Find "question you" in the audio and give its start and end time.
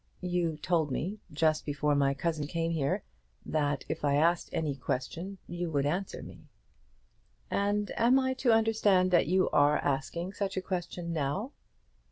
4.75-5.69